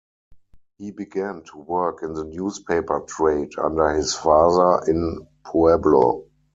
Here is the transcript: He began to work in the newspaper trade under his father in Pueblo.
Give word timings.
He 0.79 0.89
began 0.89 1.43
to 1.51 1.59
work 1.59 2.01
in 2.01 2.13
the 2.15 2.23
newspaper 2.23 3.01
trade 3.01 3.51
under 3.59 3.93
his 3.93 4.15
father 4.15 4.81
in 4.89 5.27
Pueblo. 5.45 6.25